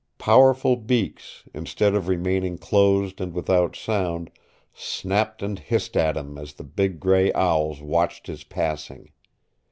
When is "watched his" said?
7.83-8.43